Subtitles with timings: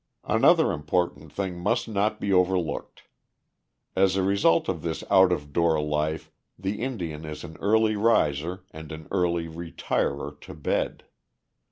[0.23, 3.03] Another important thing must not be overlooked.
[3.95, 8.63] As a result of this out of door life the Indian is an early riser
[8.71, 11.03] and an early retirer to bed.